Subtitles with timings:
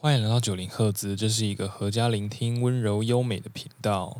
[0.00, 4.16] 欢迎来到九零赫兹，这是一个合家聆听温柔优美的频道。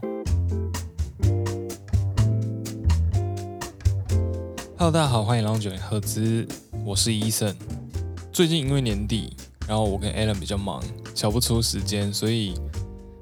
[4.77, 6.45] Hello，大家好，欢迎来到九零赫兹，
[6.85, 7.55] 我是 Eason。
[8.33, 9.37] 最近因为年底，
[9.69, 10.83] 然后我跟 Alan 比较忙，
[11.15, 12.55] 瞧不出时间，所以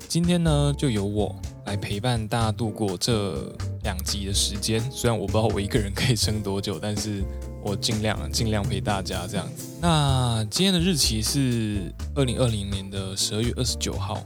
[0.08, 1.36] 今天呢，就由我
[1.66, 4.80] 来陪伴大家度过这两集的时间。
[4.90, 7.22] 虽然我不知道我一个人可以撑多久，但是。
[7.66, 9.64] 我尽量尽量陪大家这样子。
[9.80, 14.22] 那今天的日期是二零二零年的十二月二十九号，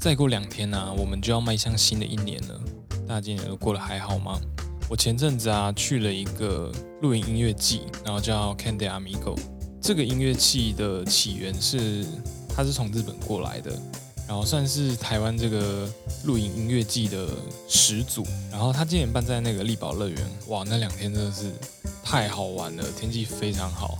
[0.00, 2.58] 再过两天呢、我们就要迈向新的一年了。
[3.06, 4.40] 大家今年都过得还好吗？
[4.88, 9.38] 我前阵子啊去了一个露营音乐季，然后叫 Candy Amigo。
[9.82, 12.06] 这个音乐季的起源是，
[12.48, 13.70] 它是从日本过来的。
[14.26, 15.88] 然后算是台湾这个
[16.24, 17.26] 露营音乐季的
[17.68, 18.24] 始祖。
[18.48, 21.50] 然后他今年办在那个丽宝乐园，哇，那两天真的是
[22.10, 23.96] 太好玩了，天气非常好，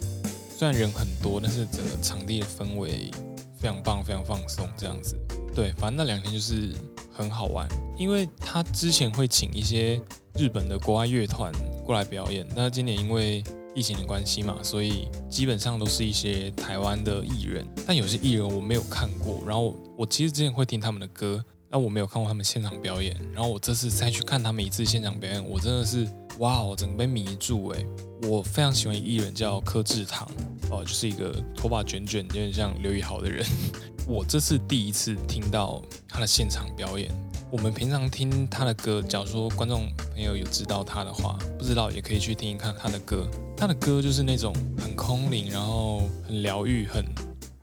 [0.58, 3.08] 虽然人很多，但是整个场地的氛围
[3.56, 5.16] 非常棒，非常放松，这样子。
[5.54, 6.74] 对，反正那两天就是
[7.12, 10.02] 很好玩，因为他之前会请一些
[10.34, 11.52] 日本的国外乐团
[11.86, 13.44] 过来表演，那今年因为
[13.76, 19.40] 疫情的关系嘛，所以基本上都是一些台湾的艺人，但有些艺人我没有看过。
[19.46, 23.16] 然后我，我其实之前会听他们的歌，但我没有看过他们现场表演。
[23.32, 26.08] 然后我这次再去看他们一次现场表演，我真的是
[26.40, 27.84] 哇，我整个被迷住哎！
[28.22, 30.26] 我非常喜欢艺人叫柯智堂
[30.70, 33.44] 哦，就是一个头发卷卷、有点像刘宇豪的人。
[34.08, 37.10] 我这次第一次听到他的现场表演。
[37.52, 43.28] 我们平常听他的歌，假如说观众朋友有知道他的话，不知道也可以去听一看他的歌。
[43.54, 47.04] 他的歌就是那种很空灵，然后很疗愈、很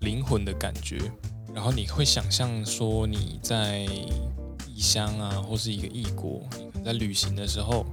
[0.01, 0.99] 灵魂的感觉。
[1.51, 3.87] 然后你会想象说你在
[4.67, 6.47] 异乡啊，或是一个异国，
[6.85, 7.83] 在旅行的时候，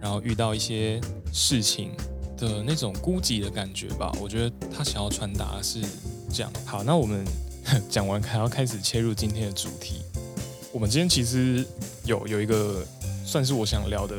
[0.00, 1.00] 然后遇到一些
[1.32, 1.90] 事情
[2.36, 4.10] 的那种孤寂的感觉吧。
[4.20, 5.80] 我觉得他想要传达是
[6.32, 6.52] 这样。
[6.64, 7.24] 好，那我们
[7.90, 10.02] 讲完，还要开始切入今天的主题。
[10.72, 11.66] 我们今天其实
[12.04, 12.84] 有有一个
[13.24, 14.16] 算是我想聊的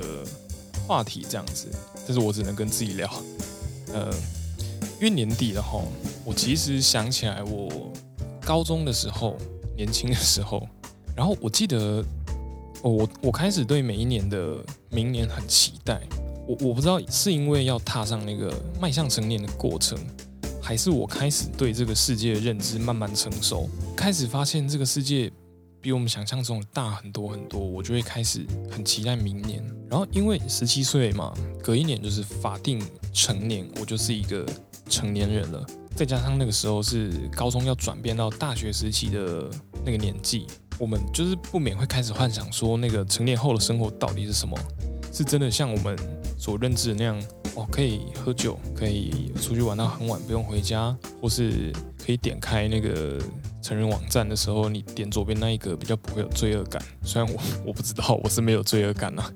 [0.86, 1.68] 话题这样子，
[2.06, 3.10] 但是我只能跟自己聊。
[3.94, 4.14] 呃，
[5.00, 5.82] 因为年底了哈，
[6.26, 7.92] 我其实想起来我
[8.46, 9.38] 高中的时候，
[9.76, 10.68] 年轻的时候，
[11.16, 12.04] 然后我记得
[12.82, 14.58] 我我开始对每一年的
[14.90, 16.02] 明年很期待。
[16.48, 19.98] 我我不知道是因为要踏上那个迈向成年的过程，
[20.62, 25.32] 还是我开始对这个世界的认知慢慢成熟，开始发现这个世界。
[25.84, 29.66] 比我们想象中的大很多很多，我就会开始很期待明年。
[29.90, 31.34] 然后因为十七岁嘛，
[31.64, 32.80] 隔一年就是法定
[33.12, 34.46] 成年，我就是一个
[34.88, 35.66] 成年人了。
[35.96, 39.50] 再加上那个时候是高中要转变到大学时期的
[39.84, 40.46] 那个年纪，
[40.82, 44.58] 我们就是不免会开始幻想说，那个成年后的生活到底是什么？
[45.14, 45.96] 是真的像我们
[46.40, 51.72] 所认知的那样，哦，可以喝酒，可以出去玩到很晚不用回家，或是
[52.04, 53.22] 可以点开那个。
[53.64, 56.82] 成人网站的时候，你点左边那一个比较不会有罪恶感。
[57.04, 59.32] 虽然我我不知道，我是没有罪恶感啊。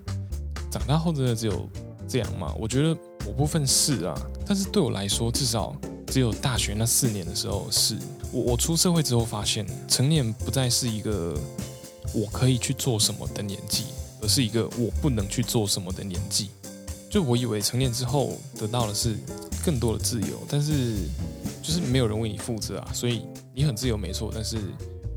[0.72, 1.70] 长大后真的只有
[2.08, 2.52] 这样吗？
[2.60, 5.76] 我觉得某部分是啊，但是对我来说，至少
[6.08, 7.96] 只有大学那四年的时候是。
[8.32, 11.38] 我我出社会之后发现，成年不再是一个
[12.14, 13.86] 我可以去做什么的年纪，
[14.22, 16.50] 而是一个我不能去做什么的年纪。
[17.10, 19.16] 就我以为成年之后得到的是
[19.64, 20.96] 更多的自由，但是
[21.62, 23.22] 就是没有人为你负责啊，所以。
[23.58, 24.58] 你很自由没错，但是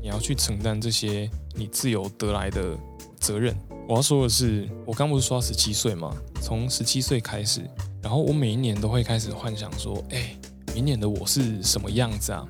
[0.01, 2.73] 你要去承担这些你自由得来的
[3.19, 3.53] 责任。
[3.85, 6.15] 我要说的是，我刚不是说十七岁吗？
[6.41, 7.69] 从十七岁开始，
[8.01, 10.39] 然后我每一年都会开始幻想说，哎，
[10.73, 12.47] 明年的我是什么样子啊？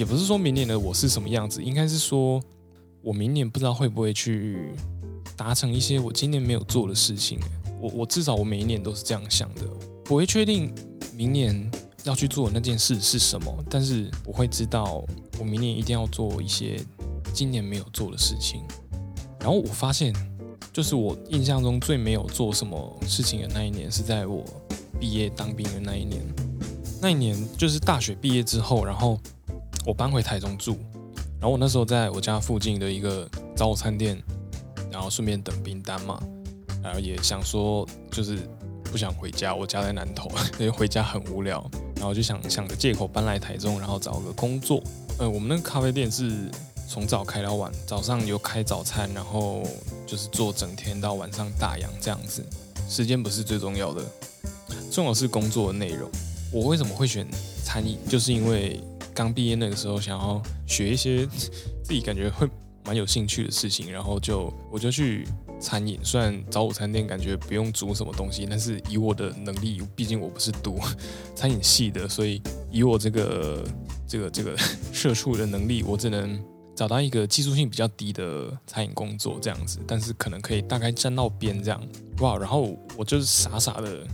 [0.00, 2.42] 也不是说明年的我是什么样子，应该是说
[3.02, 4.72] 我明年不知道会不会去
[5.36, 7.38] 达成一些我今年没有做的事情。
[7.78, 9.60] 我我至少我每一年都是这样想的，
[10.08, 10.74] 我会确定
[11.14, 11.70] 明年。
[12.04, 13.54] 要去做的那件事是什么？
[13.68, 15.04] 但是我会知道，
[15.38, 16.80] 我明年一定要做一些
[17.34, 18.62] 今年没有做的事情。
[19.38, 20.10] 然后我发现，
[20.72, 24.42] 就是我印象中最没有做什么事情的那一年，是在我
[24.98, 26.22] 毕业当兵的那一年。
[27.02, 29.20] 那一年就是大学毕业之后，然后
[29.84, 30.78] 我搬回台中住。
[31.40, 34.22] 然后我那时候在我家附近的一个早餐店，
[34.90, 36.22] 然后顺便等兵单嘛。
[36.82, 38.38] 然后也想说，就是
[38.84, 41.68] 不想回家，我家在南投， 因为回家很无聊。
[41.96, 44.82] 然后就想想个借口搬来台中，然后找个工作。
[45.18, 46.50] 呃，我们那个咖啡店是
[46.88, 49.62] 从早开到晚，早上有开早餐，然后
[50.06, 52.42] 就是做整天到晚上打烊这样子。
[52.88, 54.02] 时间不是最重要的，
[54.90, 56.10] 重要是工作的内容。
[56.50, 57.26] 我为什么会选
[57.62, 57.98] 餐饮？
[58.08, 58.80] 就是因为
[59.14, 61.26] 刚毕业那个时候，想要学一些
[61.82, 62.48] 自己感觉会
[62.84, 65.26] 蛮有兴趣的事情，然后就我就去
[65.60, 70.78] 餐饮，虽然早午餐店感觉不用煮什么东西，但是以我的能力，毕竟我不是读
[71.34, 72.40] 餐饮系的，所以
[72.70, 73.64] 以我这个
[74.08, 74.56] 这个这个
[74.92, 76.42] 社畜的能力，我只能
[76.74, 81.80] 找到一个技术性比较低的餐饮工作这样子，但是可能可以大概沾到边这样。
[82.20, 84.06] 哇，然后我就是傻傻的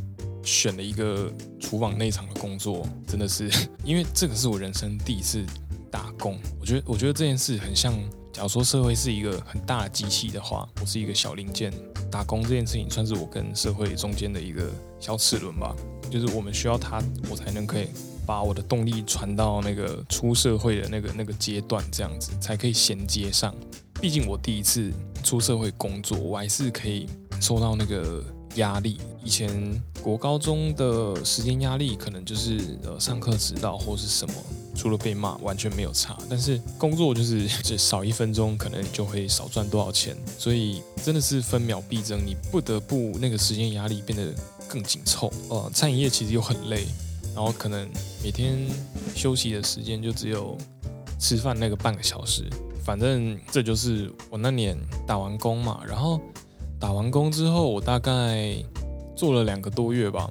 [0.47, 3.51] 选了一个厨房内场的工作，真的是
[3.85, 5.45] 因为这个是我人生第一次
[5.91, 7.93] 打工，我觉得我觉得这件事很像。
[8.33, 11.73] 假如说社会是一个很大的机器的话，我是一个小零件。
[12.11, 14.71] 打工这件事情算是我跟社会中间的一个
[15.01, 15.75] 小齿轮吧，
[16.11, 17.89] 就是我们需要它，我才能可以
[18.27, 23.55] 把我的动力传到那个出社会的那个那个阶段，这样子才可以衔接上。
[24.03, 24.93] 毕竟我第一次
[25.25, 27.09] 出社会工作，我还是可以
[27.41, 28.23] 受到那个
[28.57, 28.99] 压力。
[29.25, 29.51] 以前
[30.03, 34.35] 国高中的时间压力，可能就是呃上课迟到或是什么。
[34.75, 36.19] 除了被骂，完全没有差。
[36.29, 40.15] 但是工作就是， 只少一分钟，可能就会少赚多少钱。
[40.39, 44.35] 所以真的是分秒必争，你不得不那个时间压力变得
[44.69, 45.33] 更紧凑。
[45.49, 46.85] 呃，餐饮业其实又很累，
[47.35, 47.89] 然后可能
[48.23, 48.55] 每天
[49.15, 50.59] 休息的时间就只有
[51.19, 52.45] 吃饭那个半个小时。
[52.85, 55.81] 反正这就是我那年打完工嘛。
[55.89, 56.21] 然后
[56.79, 58.55] 打完工之后，我大概
[59.17, 60.31] 做了两个多月吧，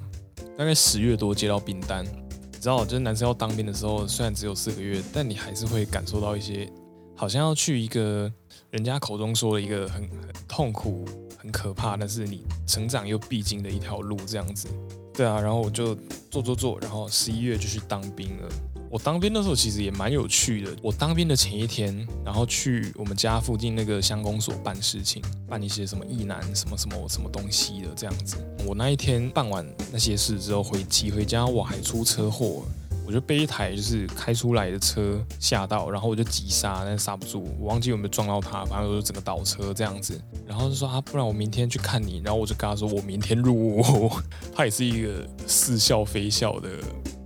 [0.56, 2.04] 大概十月多接到订单。
[2.04, 6.70] 你知道，就是男生要当兵的时候，虽然只有四个月，但你还是会感受到一些，
[7.16, 8.32] 好像要去一个
[8.70, 11.04] 人家口中说的一个很很痛苦、
[11.36, 14.68] 很可怕，但是你成长又必经的一条路这样子。
[15.12, 15.94] 对啊，然后我就
[16.30, 18.48] 做做做，然后十一月就去当兵了。
[18.90, 20.70] 我当兵的时候其实也蛮有趣的。
[20.82, 28.36] 我当兵的前一天，然后去我们家附近那个乡公所办事情，办一些什么疑难什么什么什么东西的这样子。
[28.66, 32.62] 我那一天办完那些事之后，回骑回家，我还出车祸，
[33.06, 40.20] 我就被一台就是开出来的车吓到，然后我就急刹，但刹不住，我忘记有没有撞到他，反正我就整个倒车这样子。
[40.46, 42.22] 然后就说啊，不然我明天去看你。
[42.24, 44.10] 然后我就跟他说，我明天入伍。
[44.54, 46.68] 他也是一个似笑非笑的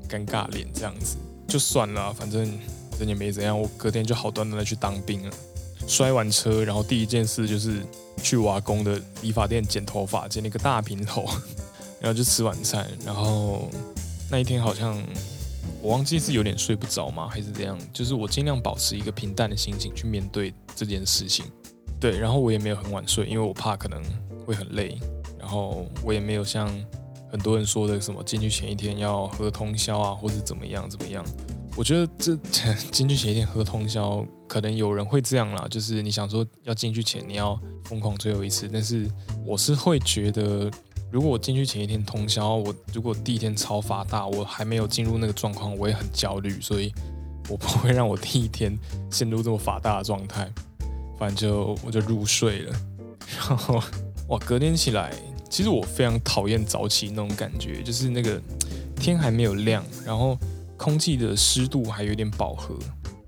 [0.08, 1.16] 尴尬脸这样子。
[1.50, 2.40] 就算了，反正
[3.00, 3.60] 人也没怎样。
[3.60, 5.36] 我隔天就好端端的去当兵了，
[5.84, 7.82] 摔完车，然后第一件事就是
[8.22, 11.26] 去瓦工的理发店剪头发，剪了一个大平头，
[12.00, 12.88] 然后就吃晚餐。
[13.04, 13.68] 然后
[14.30, 14.96] 那一天好像
[15.82, 17.76] 我忘记是有点睡不着吗，还是怎样？
[17.92, 21.44] 就是我尽量保持一个平淡的心情去面对这件事情。
[21.98, 24.00] 对，然后我也没有很晚睡，因为我怕可能
[24.46, 24.96] 会很累。
[25.36, 26.72] 然后我也没有像。
[27.30, 31.24] 很多人说的什么进去前一天要喝通宵啊，或者怎么样怎么样？
[31.76, 32.36] 我觉得这
[32.90, 39.08] 进去前一天喝通宵，可能有人会这样啦，就是你想说要进去前你要疯狂最后一次，但是
[39.46, 40.68] 我是会觉得，
[41.12, 46.92] 如果我进去前一天通宵，我如果第一天超发大，我还没有进入那个状况，我也很焦虑，所以
[47.48, 48.76] 我不会让我第一天
[49.08, 50.50] 陷入这么发大的状态。
[51.16, 52.72] 反正就我就入睡了，
[53.48, 53.80] 然后
[54.28, 55.14] 哇，隔天起来。
[55.50, 58.40] 其实我非常讨厌早起那种感觉，就是那个
[58.94, 60.38] 天还没有亮，然后
[60.76, 62.78] 空气的湿度还有点饱和，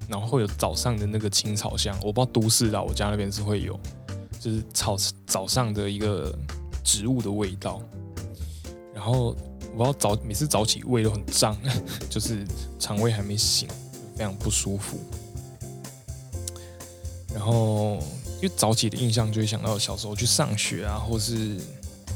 [0.09, 1.99] 然后会有早上的那个青草香。
[2.01, 3.79] 我不知道都市的，我家那边是会有，
[4.39, 4.97] 就是草
[5.27, 6.33] 早上的一个
[6.85, 7.83] 植物的味道。
[8.95, 9.37] 然后
[9.75, 11.59] 我不知道早每次早起胃都很胀，
[12.09, 12.47] 就是
[12.79, 13.69] 肠胃还没醒，
[14.17, 14.97] 非常不舒服。
[17.35, 17.99] 然后
[18.41, 21.59] 因为早起的印象就会想到小时候去上学啊，或是。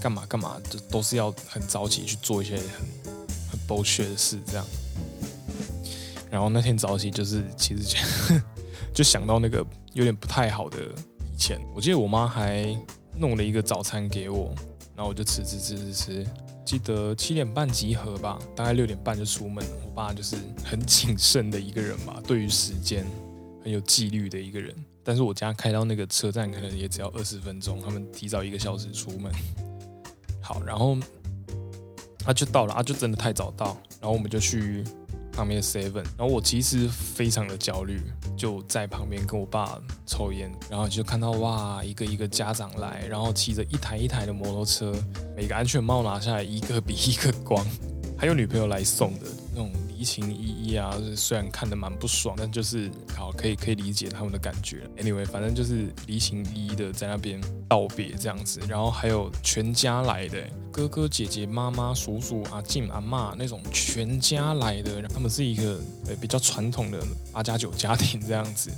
[0.07, 2.65] 干嘛干嘛，就都是要很早起去做一些很
[3.51, 4.65] 很 b u 的事，这样。
[6.31, 7.99] 然后那天早起就是，其实就
[8.95, 10.79] 就想到那个有点不太好的
[11.35, 11.61] 以前。
[11.75, 12.73] 我记得我妈还
[13.19, 14.55] 弄了一个早餐给我，
[14.95, 16.27] 然后我就吃吃吃吃吃。
[16.65, 19.65] 记得七点半集合吧，大概六点半就出门。
[19.85, 23.05] 我爸就是很谨慎的一个人嘛，对于时间
[23.65, 24.73] 很有纪律的一个人。
[25.03, 29.33] 但是我家开到那个车站可能也只要二十分钟，他们提早一个小时出门。
[30.47, 30.97] 好，然后
[32.21, 34.85] 他就到了，他就真的太早到，然后我们就去
[35.33, 38.01] 旁边的 Seven，然后我其实非常的焦虑，
[38.37, 39.77] 就在旁边跟我爸
[40.07, 44.95] 抽烟，然后就看到哇，一个一个家长来，然后骑着一台一台的摩托车，
[45.37, 47.67] 每个安全帽拿下来，一个比一个光，
[48.17, 49.73] 还有女朋友来送的那种。
[49.97, 54.89] 移情依依啊，虽然看得蛮不爽，但就是好可以可以理解他们的感觉。
[54.99, 68.71] Anyway，反正就是离情依依的在那边道别这样子，然后还有全家来的哥哥姐姐、妈妈、叔叔、阿静、阿嬷那种全家来的，他们是一个呃比较传统的八加九家庭这样子，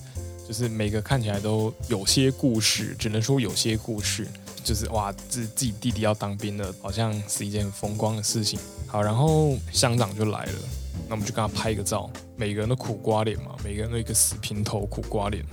[0.47, 4.27] 就是每个看起来都有些故事，只能说有些故事，
[4.63, 8.59] 就是哇，自自己弟弟要当兵了，好像是一件风光的事情。
[8.87, 10.59] 好，然后乡长就来了。
[11.09, 15.45] 那我们就跟他拍一个照，每个人都苦瓜脸嘛，每个人都一个死平头苦瓜脸。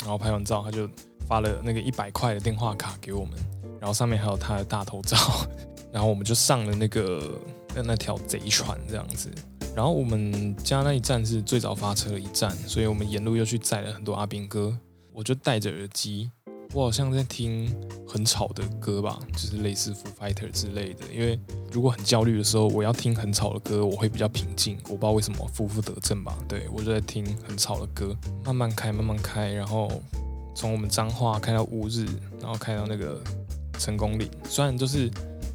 [0.00, 0.88] 然后拍完照，他就
[1.28, 3.34] 发了那个一百块的电话卡给我们。
[3.80, 5.16] 然后上面还有他的大头照，
[5.92, 7.38] 然后我们就上了那个
[7.74, 9.30] 那那条贼船这样子。
[9.74, 14.76] 然后我们家那一站是最早发车的一站，所以我们沿路又去载了很多阿兵哥。
[15.12, 16.30] 我就戴着耳机，
[16.72, 17.68] 我好像在听
[18.06, 21.04] 很吵的歌吧，就是类似 Foo Fighter 之类的。
[21.12, 21.38] 因为
[21.72, 24.78] 如果很焦虑的时候，我要听很吵的歌，我会比较平静。
[24.84, 26.36] 我不知道为什么，负负得正吧？
[26.48, 29.90] 对，我就在听很吵的歌，慢慢开，慢慢开，然后
[30.54, 32.06] 从我们彰化开到乌日，
[32.40, 33.20] 然后开到那个
[33.78, 34.30] 成功岭。
[34.48, 35.10] 虽然就是。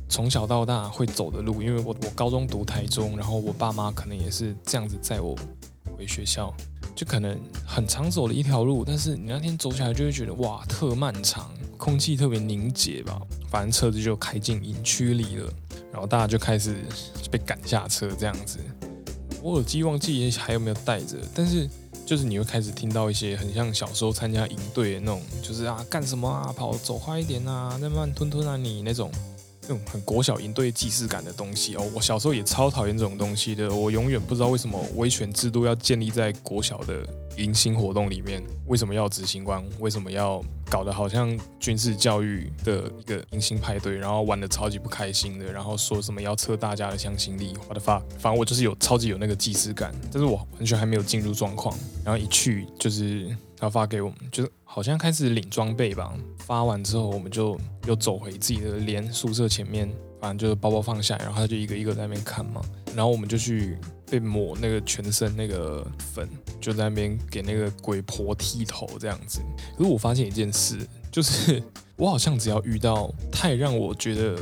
[0.08, 5.36] 从小到大会走的路，因为我我高中读台中，然后我爸妈可能也是这样子载我
[5.98, 6.54] 回学校，
[6.96, 13.22] 就可能很长走的一条路，但是你那天走起来就会觉得哇，特漫长，空气特别凝结吧。
[13.50, 15.54] 反正车子就开进营区里了，
[15.92, 16.78] 然后大家就开始
[17.30, 18.60] 被赶下车这样子。
[19.44, 21.70] 我耳机忘记还有没有带着，但是
[22.06, 29.12] 就是你会开始听到一些很像小时候参加营队的那种，就是啊干什么啊，跑走快一点啊，那慢吞吞啊你那种。
[29.68, 33.74] 那种很国小营队既视感的东西哦，我小时候也超讨厌这种东西的。
[33.74, 37.06] 我永远不知道为什么威权制度要建立在国小的
[37.38, 39.64] 迎新活动里面，为什么要执行官？
[39.80, 47.54] 为什么要搞得好像军事教育的一个迎新派对，然后玩得超级不开心的，然后说什么要测大家的向心力？
[47.68, 53.36] 我的发，反正我就是有超级有那个既视感，但是我完全还没有进入状况，然后一去就是。
[53.58, 56.14] 他发给我们，就是好像开始领装备吧。
[56.40, 62.62] 发完之后，我们就又走回自己的连宿舍前面，反正就是包包放下，然后他就一个一个在那边看嘛。
[62.96, 63.78] 然后我们就去
[64.10, 66.30] 被抹那个全身那个粉，
[66.62, 69.42] 就在那边给那个鬼婆剃头这样子。
[69.78, 70.78] 可是我发现一件事，
[71.12, 71.62] 就是
[71.96, 74.38] 我好像只要遇到太让我觉得。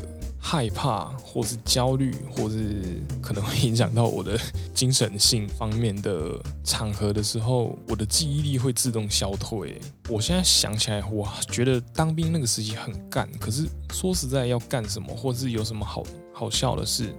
[0.45, 4.37] 害怕，或是焦虑，或是可能会影响到我的
[4.73, 9.79] 精神性方面的场合的时候，我的记忆力会自动消退。
[10.09, 13.27] 我现在想起来，哇，觉得当兵那个时期很干。
[13.39, 17.15] 可是说实在，要干什么，或是有什么好好笑的事，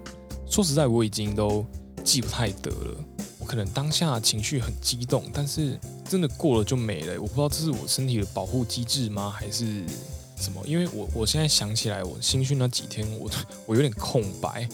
[0.46, 1.64] 说实在，我已经都
[2.04, 3.04] 记不太得了。
[3.38, 7.14] 我可能当下情绪很激动，但是真的过了就没了。
[7.14, 9.30] 我不知道这是我身体的保护机制吗？
[9.30, 9.82] 还是？
[10.44, 10.62] 什么？
[10.66, 13.30] 因为我我现在想起来，我新训那几天，我
[13.64, 14.68] 我有点空白，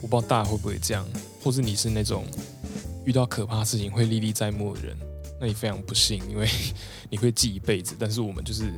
[0.00, 1.06] 我不知道大家会不会这样，
[1.42, 2.24] 或是你是那种
[3.04, 4.96] 遇到可怕事情会历历在目的人，
[5.40, 6.48] 那你非常不幸，因为
[7.08, 7.94] 你会记一辈子。
[7.98, 8.72] 但是我们就是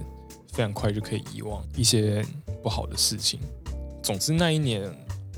[0.52, 2.22] 非常快就可以遗忘一些
[2.62, 3.40] 不好的事情。
[4.02, 4.82] 总之那一年，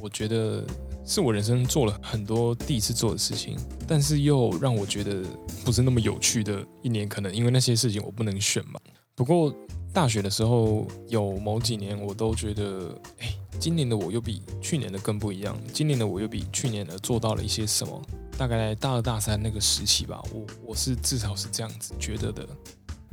[0.00, 0.66] 我觉得
[1.04, 5.22] 是我人生做了很多第一次做的事情，但是又让我觉得
[5.64, 7.08] 不是那么有趣的一年。
[7.08, 8.80] 可能因为那些事情我不能选嘛。
[9.14, 9.54] 不过。
[9.96, 15.56] 大学的时候有某几年，我都觉得，哎，今年的我又比去年的更不一样。
[15.72, 17.98] 今年的我又比去年的做到了一些什么？
[18.36, 22.46] 大概大二大三那个时期吧，我我是至少是这样子觉得的。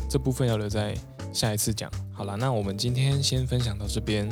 [0.09, 0.93] 这部分要留在
[1.31, 1.89] 下一次讲。
[2.11, 4.29] 好了，那我们今天先分享到这边。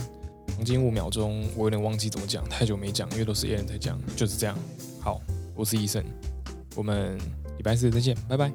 [0.58, 4.60] 黄金五秒钟，我有点忘记怎么讲，太久没讲，因为都是一人在讲，就是这样。
[5.00, 5.22] 好，
[5.56, 6.04] 我是医生，
[6.76, 7.18] 我们
[7.56, 8.52] 礼拜四再见，拜拜。